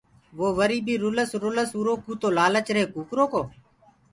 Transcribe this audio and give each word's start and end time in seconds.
وو 0.37 0.47
وري 0.59 0.79
بي 0.85 0.95
رُلس 1.03 1.29
رُلس 1.43 1.69
اُرو 1.77 1.93
ڪوُ 2.03 2.11
تو 2.21 2.27
لآلچ 2.37 2.67
رهي 2.75 2.85
ڪُڪرو 2.93 3.25
ڪو۔ 3.31 3.41